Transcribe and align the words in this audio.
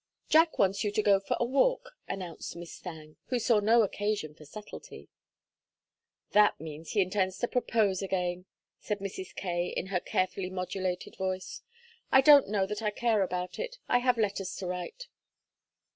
"Jack 0.29 0.57
wants 0.57 0.83
you 0.83 0.89
to 0.93 1.03
go 1.03 1.19
for 1.19 1.37
a 1.39 1.45
walk," 1.45 1.95
announced 2.09 2.55
Miss 2.55 2.79
Thangue, 2.79 3.17
who 3.27 3.37
saw 3.37 3.59
no 3.59 3.83
occasion 3.83 4.33
for 4.33 4.45
subtlety. 4.45 5.09
"That 6.31 6.59
means 6.59 6.93
he 6.93 7.01
intends 7.03 7.37
to 7.37 7.47
propose 7.47 8.01
again," 8.01 8.45
said 8.79 8.97
Mrs. 8.97 9.35
Kaye, 9.35 9.67
in 9.67 9.85
her 9.93 9.99
carefully 9.99 10.49
modulated 10.49 11.17
voice. 11.17 11.61
"I 12.11 12.21
don't 12.21 12.49
know 12.49 12.65
that 12.65 12.81
I 12.81 12.89
care 12.89 13.21
about 13.21 13.59
it. 13.59 13.77
I 13.87 13.99
have 13.99 14.17
letters 14.17 14.55
to 14.55 14.65
write." 14.65 15.07